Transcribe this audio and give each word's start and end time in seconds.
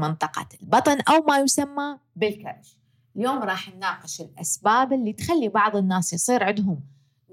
منطقة 0.00 0.46
البطن 0.62 1.00
أو 1.00 1.22
ما 1.22 1.38
يسمى 1.38 1.98
بالكرش. 2.16 2.78
اليوم 3.16 3.38
راح 3.38 3.74
نناقش 3.74 4.20
الأسباب 4.20 4.92
اللي 4.92 5.12
تخلي 5.12 5.48
بعض 5.48 5.76
الناس 5.76 6.12
يصير 6.12 6.44
عندهم 6.44 6.80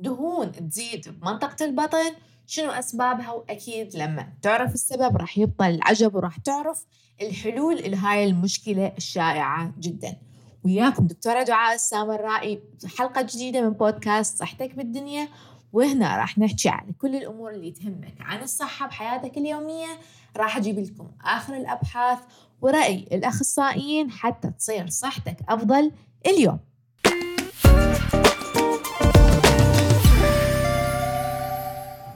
دهون 0.02 0.52
تزيد 0.52 1.10
بمنطقة 1.10 1.66
البطن 1.66 2.14
شنو 2.48 2.72
أسبابها؟ 2.72 3.32
وأكيد 3.32 3.96
لما 3.96 4.34
تعرف 4.42 4.74
السبب 4.74 5.18
راح 5.18 5.38
يبطل 5.38 5.66
العجب 5.66 6.16
وراح 6.16 6.38
تعرف 6.38 6.86
الحلول 7.22 7.92
لهاي 7.92 8.26
المشكلة 8.26 8.94
الشائعة 8.98 9.74
جدا. 9.80 10.18
وياكم 10.64 11.08
دكتورة 11.08 11.44
دعاء 11.44 11.76
السامرائي 11.76 12.62
حلقة 12.98 13.22
جديدة 13.22 13.62
من 13.62 13.70
بودكاست 13.70 14.40
صحتك 14.40 14.76
بالدنيا. 14.76 15.28
وهنا 15.74 16.18
راح 16.18 16.38
نحكي 16.38 16.70
عن 16.70 16.92
كل 16.92 17.16
الأمور 17.16 17.52
اللي 17.52 17.72
تهمك. 17.72 18.16
عن 18.20 18.44
الصحة 18.44 18.88
بحياتك 18.88 19.38
اليومية 19.38 20.00
راح 20.38 20.58
أجيب 20.58 20.80
لكم 20.80 21.12
آخر 21.26 21.58
الأبحاث 21.58 22.20
ورأي 22.62 23.08
الأخصائيين 23.12 24.12
حتى 24.12 24.52
تصير 24.52 24.88
صحتك 24.90 25.38
أفضل 25.50 25.92
اليوم. 26.26 26.60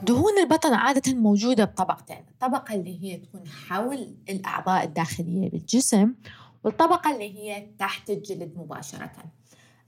دهون 0.02 0.38
البطن 0.42 0.74
عادة 0.74 1.14
موجودة 1.14 1.64
بطبقتين 1.64 2.24
الطبقة 2.30 2.74
اللي 2.74 3.02
هي 3.02 3.16
تكون 3.16 3.48
حول 3.48 4.16
الأعضاء 4.28 4.84
الداخلية 4.84 5.50
بالجسم 5.50 6.14
والطبقة 6.64 7.14
اللي 7.14 7.38
هي 7.38 7.66
تحت 7.78 8.10
الجلد 8.10 8.52
مباشرة. 8.56 9.12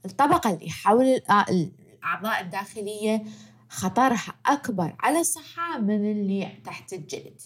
الطبقة 0.05 0.49
اللي 0.53 0.69
حول 0.69 1.05
الأعضاء 1.05 2.41
الداخلية 2.41 3.23
خطرها 3.69 4.33
أكبر 4.45 4.95
على 4.99 5.19
الصحة 5.19 5.79
من 5.79 6.11
اللي 6.11 6.47
تحت 6.65 6.93
الجلد. 6.93 7.41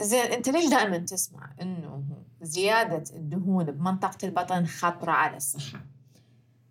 زين 0.00 0.20
انت 0.32 0.48
ليش 0.48 0.70
دائما 0.70 0.98
تسمع 0.98 1.50
إنه 1.62 2.02
زيادة 2.42 3.04
الدهون 3.16 3.64
بمنطقة 3.64 4.18
البطن 4.24 4.66
خطرة 4.66 5.12
على 5.12 5.36
الصحة؟ 5.36 5.80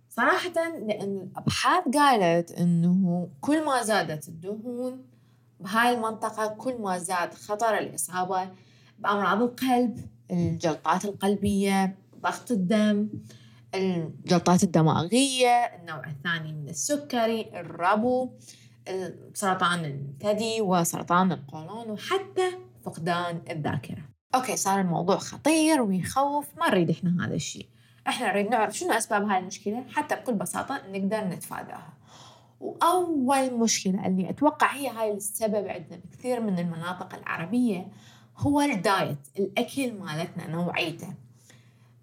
صراحة 0.10 0.54
لأن 0.88 1.18
الأبحاث 1.18 1.84
قالت 1.94 2.52
إنه 2.52 3.30
كل 3.42 3.66
ما 3.66 3.84
زادت 3.84 4.28
الدهون 4.28 5.06
بهاي 5.60 5.94
المنطقة 5.94 6.48
كل 6.48 6.82
ما 6.82 6.98
زاد 6.98 7.34
خطر 7.34 7.78
الإصابة 7.78 8.50
بأمراض 9.00 9.42
القلب 9.42 10.00
الجلطات 10.32 11.06
القلبية 11.06 11.96
ضغط 12.22 12.52
الدم 12.52 13.10
الجلطات 13.76 14.64
الدماغية 14.64 15.50
النوع 15.50 16.08
الثاني 16.08 16.54
من 16.54 16.70
السكري 16.70 17.60
الربو 17.60 18.30
سرطان 19.34 19.86
الثدي 19.86 20.62
وسرطان 20.62 21.32
القولون 21.32 21.90
وحتى 21.90 22.52
فقدان 22.84 23.42
الذاكرة. 23.50 24.04
okay 24.36 24.58
صار 24.58 24.82
الموضوع 24.82 25.18
خطير 25.18 25.82
ويخوف 25.82 26.46
ما 26.58 26.70
نريد 26.70 26.90
إحنا 26.90 27.26
هذا 27.26 27.36
الشيء. 27.36 27.68
إحنا 28.08 28.32
نريد 28.32 28.48
نعرف 28.48 28.78
شنو 28.78 28.92
أسباب 28.92 29.30
هاي 29.30 29.40
المشكلة 29.40 29.84
حتى 29.94 30.16
بكل 30.16 30.34
بساطة 30.34 30.82
نقدر 30.90 31.28
نتفاداها. 31.28 31.94
وأول 32.60 33.54
مشكلة 33.54 34.08
اللي 34.08 34.30
أتوقع 34.30 34.74
هي 34.74 34.90
هاي 34.90 35.12
السبب 35.12 35.68
عندنا 35.68 36.00
بكثير 36.06 36.40
من 36.40 36.60
المناطق 36.60 37.16
العربية 37.16 37.88
هو 38.38 38.62
ال 38.62 38.75
diet 38.75 39.28
الأكل 39.40 39.94
مالتنا 39.94 40.48
نوعيته. 40.48 41.14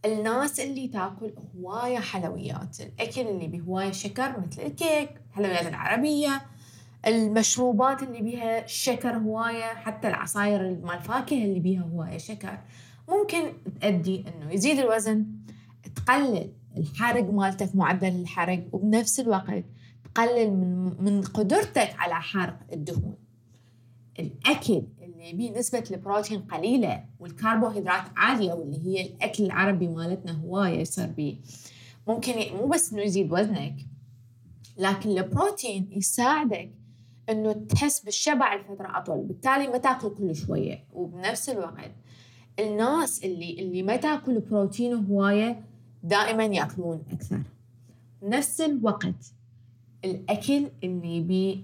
الناس 0.04 0.60
اللي 0.60 0.88
تاكل 0.88 1.34
هواية 1.56 1.98
حلويات 1.98 2.80
الأكل 2.80 3.20
اللي 3.20 3.46
بهواية 3.46 3.92
شكر 3.92 4.40
مثل 4.40 4.62
الكيك 4.62 5.10
الحلويات 5.30 5.66
العربية 5.66 6.42
المشروبات 7.06 8.02
اللي 8.02 8.22
بيها 8.22 8.66
شكر 8.66 9.16
هواية 9.16 9.64
حتى 9.64 10.08
العصاير 10.08 10.62
مال 10.62 10.94
الفاكهة 10.94 11.44
اللي 11.44 11.60
بيها 11.60 11.82
هواية 11.82 12.18
شكر 12.18 12.58
ممكن 13.08 13.52
تؤدي 13.80 14.24
إنه 14.28 14.52
يزيد 14.52 14.78
الوزن 14.78 15.26
تقلل 15.96 16.52
الحرق 16.76 17.30
مالتك 17.32 17.76
معدل 17.76 18.08
الحرق 18.08 18.64
وبنفس 18.72 19.20
الوقت 19.20 19.64
تقلل 20.14 20.50
من 20.50 20.96
من 21.04 21.22
قدرتك 21.22 21.94
على 21.98 22.14
حرق 22.14 22.58
الدهون. 22.72 23.16
الأكل 24.18 24.82
اللي 25.02 25.32
بيه 25.32 25.58
نسبة 25.58 25.84
البروتين 25.90 26.40
قليلة 26.40 27.04
والكربوهيدرات 27.20 28.02
عالية 28.16 28.52
واللي 28.52 28.86
هي 28.86 29.06
الأكل 29.06 29.44
العربي 29.44 29.88
مالتنا 29.88 30.32
هواية 30.32 30.78
يصير 30.80 31.06
بيه 31.06 31.36
ممكن 32.08 32.32
مو 32.56 32.66
بس 32.66 32.92
إنه 32.92 33.02
يزيد 33.02 33.32
وزنك 33.32 33.76
لكن 34.76 35.10
البروتين 35.10 35.88
يساعدك 35.92 36.70
إنه 37.30 37.52
تحس 37.52 38.00
بالشبع 38.00 38.54
لفترة 38.54 38.98
أطول 38.98 39.26
بالتالي 39.26 39.68
ما 39.68 39.78
تاكل 39.78 40.14
كل 40.14 40.34
شوية. 40.34 40.84
وبنفس 40.92 41.48
الوقت 41.48 41.92
الناس 42.58 43.24
اللي 43.24 43.60
اللي 43.60 43.82
ما 43.82 43.96
تاكل 43.96 44.40
بروتين 44.40 44.94
هوايه 44.94 45.64
دائما 46.02 46.44
يأكلون 46.44 47.02
أكثر. 47.12 47.42
نفس 48.22 48.60
الوقت 48.60 49.32
الأكل 50.04 50.68
اللي 50.84 51.20
بيه 51.20 51.58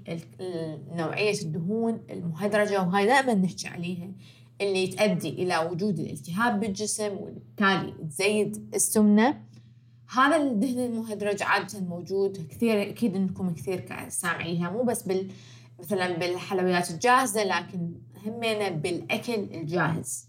نوعية 0.97 1.41
الدهون 1.43 2.01
المهدرجة 2.11 2.83
وهاي 2.83 3.07
دائما 3.07 3.35
نحكي 3.35 3.69
عليها 3.69 4.09
اللي 4.61 4.87
تؤدي 4.87 5.29
إلى 5.29 5.59
وجود 5.59 5.99
الالتهاب 5.99 6.61
بالجسم 6.61 7.13
وبالتالي 7.13 7.95
تزيد 8.09 8.71
السمنة 8.75 9.43
هذا 10.09 10.37
الدهن 10.37 10.79
المهدرج 10.79 11.43
عادة 11.43 11.81
موجود 11.81 12.47
كثير 12.51 12.83
أكيد 12.83 13.17
إنكم 13.17 13.55
كثير 13.55 14.09
سامعيها 14.09 14.71
مو 14.71 14.83
بس 14.83 15.03
بال 15.03 15.29
مثلا 15.79 16.19
بالحلويات 16.19 16.91
الجاهزة 16.91 17.45
لكن 17.45 17.93
همينا 18.27 18.69
بالأكل 18.69 19.35
الجاهز. 19.35 20.29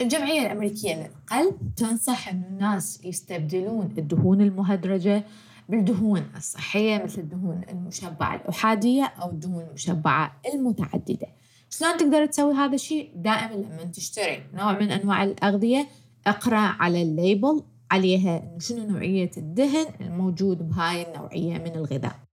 الجمعية 0.00 0.40
الأمريكية 0.40 0.94
للقلب 0.94 1.74
تنصح 1.76 2.28
أن 2.28 2.42
الناس 2.50 3.04
يستبدلون 3.04 3.94
الدهون 3.98 4.40
المهدرجة 4.40 5.24
بالدهون 5.68 6.24
الصحية 6.36 7.04
مثل 7.04 7.20
الدهون 7.20 7.60
المشبعة 7.70 8.36
الأحادية 8.36 9.04
أو 9.04 9.30
الدهون 9.30 9.64
المشبعة 9.68 10.40
المتعددة. 10.54 11.26
شلون 11.70 11.96
تقدر 11.96 12.26
تسوي 12.26 12.54
هذا 12.54 12.74
الشيء؟ 12.74 13.12
دائما 13.16 13.54
لما 13.54 13.84
تشتري 13.84 14.42
نوع 14.54 14.78
من 14.78 14.90
أنواع 14.90 15.24
الأغذية 15.24 15.86
اقرأ 16.26 16.56
على 16.56 17.02
الليبل 17.02 17.62
عليها 17.90 18.58
شنو 18.58 18.86
نوعية 18.86 19.30
الدهن 19.36 19.86
الموجود 20.00 20.68
بهاي 20.68 21.06
النوعية 21.08 21.58
من 21.58 21.74
الغذاء. 21.76 22.29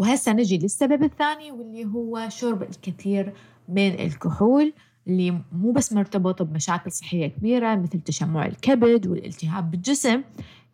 وهسه 0.00 0.32
نجي 0.32 0.58
للسبب 0.58 1.02
الثاني 1.02 1.52
واللي 1.52 1.84
هو 1.84 2.28
شرب 2.28 2.62
الكثير 2.62 3.32
من 3.68 4.00
الكحول 4.00 4.72
اللي 5.06 5.30
مو 5.52 5.72
بس 5.72 5.92
مرتبط 5.92 6.42
بمشاكل 6.42 6.92
صحية 6.92 7.26
كبيرة 7.26 7.74
مثل 7.76 8.00
تشمع 8.00 8.46
الكبد 8.46 9.06
والالتهاب 9.06 9.70
بالجسم 9.70 10.22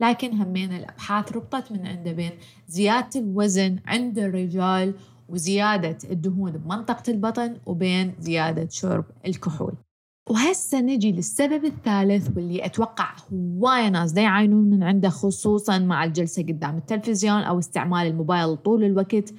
لكن 0.00 0.32
همين 0.32 0.72
الأبحاث 0.72 1.32
ربطت 1.32 1.72
من 1.72 1.86
عنده 1.86 2.12
بين 2.12 2.30
زيادة 2.68 3.20
الوزن 3.20 3.78
عند 3.86 4.18
الرجال 4.18 4.94
وزيادة 5.28 5.98
الدهون 6.10 6.52
بمنطقة 6.52 7.10
البطن 7.10 7.56
وبين 7.66 8.14
زيادة 8.18 8.68
شرب 8.68 9.04
الكحول. 9.26 9.74
وهسه 10.30 10.80
نجي 10.80 11.12
للسبب 11.12 11.64
الثالث 11.64 12.36
واللي 12.36 12.64
أتوقع 12.64 13.16
هواية 13.32 13.88
ناس 13.88 14.12
دا 14.12 14.22
يعانون 14.22 14.70
من 14.70 14.82
عنده 14.82 15.08
خصوصا 15.08 15.78
مع 15.78 16.04
الجلسة 16.04 16.42
قدام 16.42 16.76
التلفزيون 16.76 17.40
أو 17.40 17.58
استعمال 17.58 18.06
الموبايل 18.06 18.56
طول 18.56 18.84
الوقت 18.84 19.34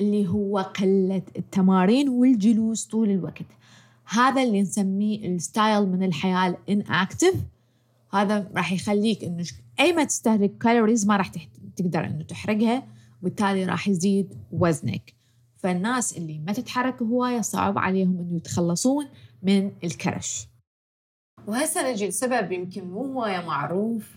اللي 0.00 0.28
هو 0.28 0.58
قلة 0.58 1.22
التمارين 1.36 2.08
والجلوس 2.08 2.86
طول 2.86 3.10
الوقت. 3.10 3.46
هذا 4.04 4.42
اللي 4.42 4.62
نسميه 4.62 5.28
ال 5.28 5.38
style 5.38 5.88
من 5.88 6.02
الحياة 6.02 6.48
ال 6.48 6.94
inactive 6.94 7.34
هذا 8.12 8.50
راح 8.56 8.72
يخليك 8.72 9.24
انه 9.24 9.44
أي 9.80 9.92
ما 9.92 10.04
تستهلك 10.04 10.58
calories 10.58 11.06
ما 11.06 11.16
راح 11.16 11.30
تقدر 11.76 12.04
إنه 12.04 12.22
تحرقها 12.22 12.82
وبالتالي 13.20 13.64
راح 13.64 13.88
يزيد 13.88 14.34
وزنك. 14.52 15.14
فالناس 15.56 16.16
اللي 16.16 16.38
ما 16.46 16.52
تتحرك 16.52 17.02
هواية 17.02 17.40
صعب 17.40 17.78
عليهم 17.78 18.18
إنه 18.18 18.36
يتخلصون. 18.36 19.06
من 19.42 19.72
الكرش. 19.84 20.48
وهسه 21.46 21.92
نجي 21.92 22.08
لسبب 22.08 22.52
يمكن 22.52 22.84
مو 22.84 23.04
هواية 23.04 23.46
معروف 23.46 24.16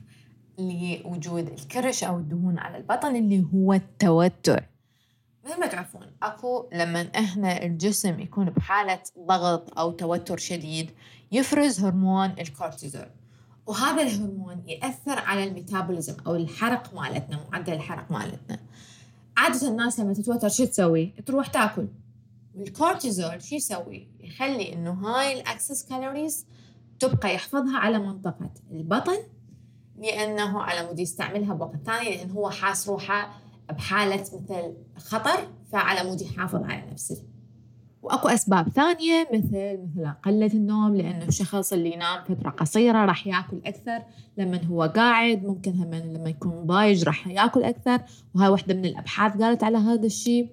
لوجود 0.60 1.48
الكرش 1.48 2.04
أو 2.04 2.18
الدهون 2.18 2.60
على 2.60 2.78
البطن 2.78 3.16
اللي 3.16 3.46
هو 3.54 3.74
التوتر؟ 3.74 4.64
مثل 5.46 5.60
ما 5.60 5.68
تعرفون 5.68 6.12
أكو 6.24 6.70
لما 6.74 7.02
إحنا 7.16 7.64
الجسم 7.64 8.20
يكون 8.20 8.50
بحالة 8.50 9.00
ضغط 9.20 9.80
أو 9.80 9.92
توتر 9.92 10.38
شديد 10.38 10.92
يفرز 11.32 11.80
هرمون 11.80 12.30
الكورتيزول. 12.40 13.10
وهذا 13.66 14.02
الهرمون 14.02 14.64
يأثر 14.68 15.20
على 15.20 15.44
الميتابوليزم 15.44 16.16
أو 16.28 16.36
الحرق 16.36 16.94
مالتنا 16.94 17.40
معدل 17.52 17.74
الحرق 17.74 18.12
مالتنا. 18.12 18.60
عادة 19.38 19.68
الناس 19.68 20.00
لما 20.00 20.14
تتوتر 20.14 20.50
شو 20.50 20.66
تسوي؟ 20.66 21.06
تروح 21.06 21.48
تأكل. 21.48 21.88
والكورتيزول 22.56 23.42
شو 23.42 23.56
يسوي؟ 23.56 24.08
يخلي 24.20 24.74
إنه 24.74 24.92
هاي 24.92 25.40
ال 25.40 25.46
excess 25.46 25.86
calories 25.86 26.48
تبقى 27.00 27.36
يحفظها 27.36 27.78
على 27.78 28.00
منطقة 28.00 28.50
البطن 28.72 29.18
لأنه 29.98 30.62
على 30.62 30.88
مود 30.88 31.00
يستعملها 31.00 31.54
بوقت 31.54 31.80
ثاني 31.86 32.18
لأن 32.18 32.32
هو 32.32 32.50
حاس 32.50 32.90
روحه 32.90 33.42
بحالة 33.70 34.22
مثل 34.22 34.74
خطر 34.98 35.48
فعلى 35.72 36.10
مود 36.10 36.22
يحافظ 36.22 36.64
على 36.64 36.92
نفسه. 36.92 37.24
وأكو 38.02 38.28
أسباب 38.28 38.70
ثانية 38.70 39.28
مثل 39.34 39.80
مثل 39.84 40.12
قله 40.24 40.48
النوم 40.54 40.96
لأنه 40.96 41.26
الشخص 41.26 41.74
اللي 41.74 41.94
ينام 41.94 42.24
فترة 42.24 42.50
قصيرة 42.50 43.06
راح 43.06 43.28
يأكل 43.28 43.62
أكثر. 43.66 44.04
لما 44.38 44.64
هو 44.64 44.84
قاعد 44.84 45.44
ممكن 45.44 45.72
هم 45.72 45.94
لما 45.94 46.30
يكون 46.30 46.66
ضايج 46.66 47.04
راح 47.04 47.28
يأكل 47.28 47.64
أكثر. 47.64 48.02
وهاي 48.36 48.50
واحدة 48.50 48.74
من 48.74 48.86
الأبحاث 48.86 49.42
قالت 49.42 49.64
على 49.64 49.78
هذا 49.78 50.06
الشيء. 50.06 50.50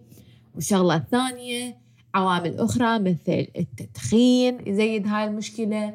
والشغله 0.55 0.97
الثانية 0.97 1.82
عوامل 2.15 2.59
أخرى 2.59 2.99
مثل 2.99 3.47
التدخين 3.57 4.69
يزيد 4.69 5.07
هاي 5.07 5.25
المشكلة. 5.25 5.95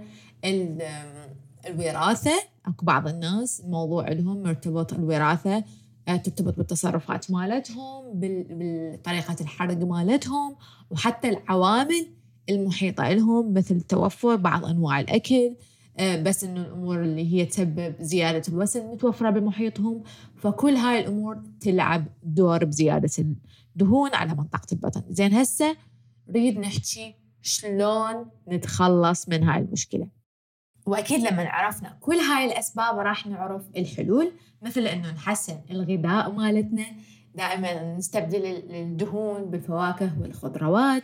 الوراثة 1.67 2.31
أكو 2.65 2.85
بعض 2.85 3.07
الناس 3.07 3.59
الموضوع 3.59 4.09
لهم 4.09 4.43
مرتبط 4.43 4.93
الوراثة 4.93 5.63
آه، 6.07 6.15
ترتبط 6.15 6.57
بالتصرفات 6.57 7.31
مالتهم 7.31 8.03
بطريقة 8.13 9.35
الحرق 9.41 9.77
مالتهم 9.77 10.55
وحتى 10.91 11.29
العوامل 11.29 12.07
المحيطة 12.49 13.09
لهم 13.09 13.53
مثل 13.53 13.81
توفر 13.81 14.35
بعض 14.35 14.65
أنواع 14.65 14.99
الأكل. 14.99 15.55
آه، 15.97 16.21
بس 16.21 16.43
إنه 16.43 16.61
الأمور 16.61 17.01
اللي 17.01 17.33
هي 17.33 17.45
تسبب 17.45 17.95
زيادة 17.99 18.41
الوزن 18.49 18.85
متوفرة 18.87 19.29
بمحيطهم. 19.29 20.03
فكل 20.35 20.75
هاي 20.75 20.99
الأمور 20.99 21.37
تلعب 21.59 22.05
دور 22.23 22.65
بزيادة 22.65 23.09
الدهون 23.75 24.13
على 24.13 24.35
منطقة 24.35 24.67
البطن. 24.73 25.03
زين 25.09 25.33
هسه 25.33 25.75
نريد 26.29 26.59
نحكي 26.59 27.15
شلون 27.41 28.29
نتخلص 28.47 29.29
من 29.29 29.43
هاي 29.43 29.61
المشكلة. 29.61 30.07
وأكيد 30.85 31.19
لما 31.19 31.49
عرفنا 31.49 31.97
كل 31.99 32.15
هاي 32.15 32.45
الأسباب 32.45 32.99
راح 32.99 33.27
نعرف 33.27 33.63
الحلول 33.77 34.31
مثل 34.61 34.81
إنه 34.87 35.11
نحسن 35.11 35.59
الغذاء 35.71 36.31
مالتنا 36.31 36.85
دائما 37.35 37.95
نستبدل 37.95 38.45
الدهون 38.45 39.45
بالفواكه 39.45 40.11
والخضروات 40.21 41.03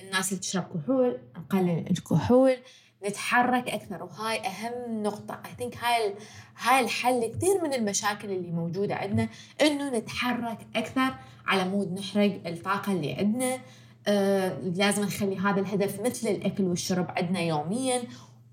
الناس 0.00 0.28
اللي 0.28 0.40
تشرب 0.40 0.64
كحول 0.64 1.18
نقلل 1.38 1.90
الكحول 1.90 2.56
نتحرك 3.06 3.68
أكثر. 3.68 4.02
وهاي 4.02 4.40
أهم 4.46 5.02
نقطة. 5.02 5.42
اي 5.46 5.50
ثينك 5.58 5.76
هاي 5.76 6.14
هاي 6.58 6.84
الحل 6.84 7.26
كثير 7.26 7.62
من 7.62 7.74
المشاكل 7.74 8.30
اللي 8.30 8.50
موجودة 8.50 8.94
عندنا 8.94 9.28
إنه 9.60 9.98
نتحرك 9.98 10.58
أكثر 10.76 11.14
على 11.46 11.68
مود 11.68 11.92
نحرق 11.92 12.46
الطاقة 12.46 12.92
اللي 12.92 13.14
عندنا. 13.14 13.58
آه 14.08 14.58
لازم 14.60 15.02
نخلي 15.02 15.36
هذا 15.36 15.60
الهدف 15.60 16.00
مثل 16.00 16.28
الأكل 16.28 16.64
والشرب 16.64 17.06
عندنا 17.08 17.40
يوميا 17.40 18.02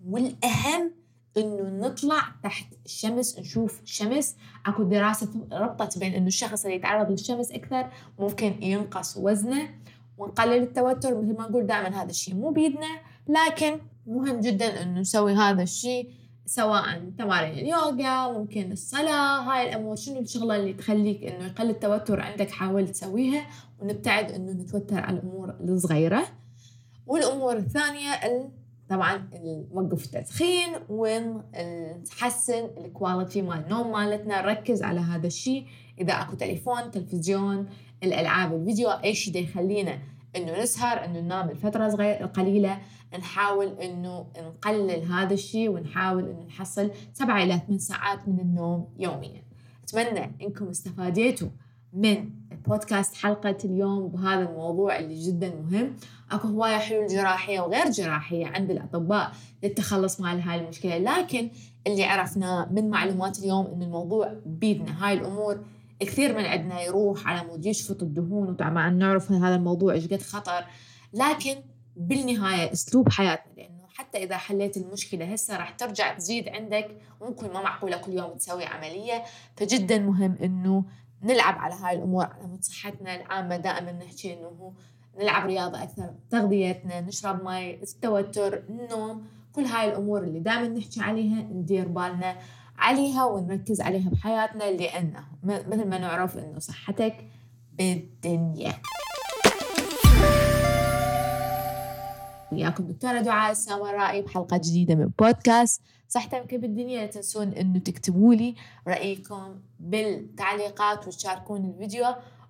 والأهم 0.08 0.92
إنه 1.38 1.88
نطلع 1.88 2.22
تحت 2.44 2.66
الشمس 2.86 3.40
نشوف 3.40 3.82
شمس. 3.86 4.36
أكو 4.66 4.84
دراسة 4.84 5.30
ربطت 5.52 5.98
بين 5.98 6.14
إنه 6.14 6.28
الشخص 6.28 6.66
اللي 6.66 6.76
يتعرض 6.76 7.12
للشمس 7.12 7.52
أكثر 7.52 7.90
ممكن 8.20 8.64
ينقص 8.64 9.18
وزنه 9.18 9.70
ونقلل 10.18 10.64
التوتر. 10.64 11.22
مثل 11.22 11.38
ما 11.38 11.48
نقول 11.48 11.68
دائما 11.68 12.02
هذا 12.02 12.10
الشيء 12.10 12.36
مو 12.36 12.50
بيدنا 12.50 13.00
لكن 13.28 13.80
مهم 14.08 14.40
جدا 14.40 14.84
إنه 14.84 15.00
نسوي 15.00 15.34
هذا 15.34 15.64
الشيء 15.64 16.10
سواء 16.46 17.12
تمارين 17.18 17.52
اليوغا 17.52 18.32
ممكن 18.32 18.72
الصلاة. 18.72 19.42
هاي 19.42 19.70
الأمور 19.70 19.96
شنو 19.96 20.20
الشغلة 20.20 20.56
اللي 20.56 20.74
تخليك 20.74 21.24
إنه 21.24 21.46
يقل 21.46 21.70
التوتر 21.70 22.22
عندك 22.22 22.52
حاول 22.52 22.88
تسويها. 22.88 23.48
ونبتعد 23.80 24.32
إنه 24.32 24.52
نتوتر 24.52 25.00
على 25.00 25.18
الأمور 25.18 25.50
الصغيرة. 25.50 26.26
والأمور 27.08 27.58
الثانية 27.58 28.10
طبعا 28.90 29.30
نوقف 29.74 30.06
التدخين 30.06 30.70
ونحسن 30.90 32.70
ال 32.78 32.86
quality 32.86 33.42
مال 33.42 33.64
النوم 33.64 33.92
مالتنا. 33.92 34.42
نركز 34.42 34.84
على 34.84 35.00
هذا 35.00 35.28
الشيء. 35.28 35.66
إذا 36.00 36.14
أكو 36.14 36.36
تليفون 36.36 36.92
تلفزيون 36.92 37.70
الألعاب 38.04 38.56
الفيديو 38.56 38.90
أي 38.90 39.14
شيء 39.16 39.44
يخلينا 39.44 40.00
إنه 40.36 40.62
نسهر 40.62 41.06
إنه 41.06 41.20
ننام 41.20 41.52
لفترة 41.52 41.90
صغيرة 41.90 42.26
قليلة 42.26 42.82
نحاول 43.20 43.68
إنه 43.68 44.28
نقلل 44.38 45.04
هذا 45.12 45.34
الشيء 45.34 45.70
ونحاول 45.70 46.30
إنه 46.30 46.44
نحصل 46.44 46.92
سبعة 47.14 47.44
إلى 47.44 47.62
ثمان 47.68 47.80
ساعات 47.80 48.28
من 48.28 48.40
النوم 48.40 48.88
يوميا. 49.00 49.44
أتمنى 49.84 50.36
إنكم 50.42 50.68
استفاديتوا 50.68 51.50
من 51.94 52.30
بودكاست 52.68 53.16
حلقة 53.16 53.58
اليوم 53.66 54.08
بهذا 54.08 54.50
الموضوع 54.50 55.00
اللي 55.00 55.28
جدا 55.28 55.56
مهم. 55.56 55.96
أكو 56.32 56.48
هواية 56.48 56.78
حلول 56.78 57.08
جراحية 57.08 57.60
وغير 57.60 57.90
جراحية 57.90 58.48
عند 58.48 58.72
الأطباء 58.72 59.32
للتخلص 59.64 60.22
من 60.22 60.42
هاي 60.42 60.60
المشكلة. 60.60 60.98
لكن 60.98 61.50
اللي 61.88 62.04
عرفناه 62.04 62.68
من 62.72 62.90
معلومات 62.90 63.40
اليوم 63.40 63.66
إن 63.66 63.82
الموضوع 63.82 64.34
بيدنا. 64.46 65.08
هاي 65.08 65.14
الأمور 65.14 65.60
كثير 66.00 66.38
من 66.38 66.46
عندنا 66.46 66.82
يروح 66.82 67.28
على 67.28 67.48
مود 67.48 67.66
يشفط 67.66 68.04
الدهون 68.04 68.50
وطبعا 68.50 68.90
نعرف 68.90 69.32
هذا 69.32 69.56
الموضوع 69.56 69.94
إيش 69.94 70.08
قد 70.08 70.22
خطر. 70.22 70.66
لكن 71.14 71.56
بالنهاية 71.96 72.72
أسلوب 72.72 73.10
حياتنا 73.10 73.54
لأنه 73.58 73.86
حتى 73.88 74.24
إذا 74.24 74.38
حليت 74.38 74.78
المشكلة 74.78 75.34
هسه 75.34 75.58
راح 75.58 75.70
ترجع 75.70 76.14
تزيد 76.14 76.50
عندك. 76.50 76.98
ممكن 77.22 77.48
ما 77.48 77.62
معقولة 77.62 77.98
كل 77.98 78.14
يوم 78.14 78.34
تسوي 78.34 78.66
عملية. 78.66 79.24
فجدا 79.58 80.00
مهم 80.00 80.36
إنه 80.44 80.84
نلعب 81.26 81.58
على 81.58 81.74
هاي 81.74 81.96
الأمور 81.96 82.24
على 82.26 82.58
صحتنا 82.62 83.16
العامة 83.16 83.58
دائما 83.58 83.92
نحكي 83.92 84.34
إنه 84.34 84.74
نلعب 85.20 85.46
رياضة 85.46 85.84
أكثر 85.84 86.14
تغذيتنا 86.30 87.02
نشرب 87.02 87.44
مي 87.44 87.74
التوتر 87.74 88.64
النوم 88.70 89.26
كل 89.54 89.66
هاي 89.66 89.90
الأمور 89.90 90.24
اللي 90.24 90.40
دائما 90.40 90.68
نحكي 90.68 91.02
عليها 91.02 91.42
ندير 91.42 91.88
بالنا 91.88 92.38
عليها 92.78 93.26
ونركز 93.26 93.82
عليها 93.82 94.10
بحياتنا 94.10 94.64
لأنه 94.64 95.24
مثل 95.44 95.88
ما 95.88 95.98
نعرف 95.98 96.38
إنه 96.38 96.60
صحتك 96.60 97.16
بالدنيا. 97.74 98.74
وياكم 102.52 102.84
دكتورة 102.84 103.20
دعاء 103.22 103.52
السامرائي 103.52 104.22
بحلقة 104.22 104.58
جديدة 104.58 104.96
من 104.96 105.10
بودكاست. 105.20 105.82
صحتك 106.08 106.56
بالدنيا 106.56 107.02
لا 107.02 107.08
تنسون 107.08 107.48
إنه 107.48 107.80
تكتبوا 107.80 108.34
لي 108.34 108.56
رأيكم 108.88 109.60
بالتعليقات 109.80 111.08
وتشاركون 111.08 111.66
الفيديو 111.66 112.06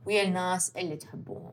ويا 0.05 0.23
الناس 0.23 0.69
اللي 0.69 0.95
تحبوهم. 0.95 1.51